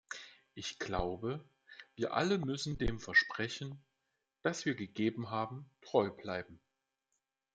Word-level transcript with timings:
Ich 0.55 0.79
glaube, 0.79 1.45
wir 1.95 2.15
alle 2.15 2.39
müssen 2.39 2.79
dem 2.79 2.99
Versprechen, 2.99 3.79
das 4.41 4.65
wir 4.65 4.73
gegeben 4.73 5.29
haben, 5.29 5.69
treu 5.83 6.09
bleiben. 6.09 6.59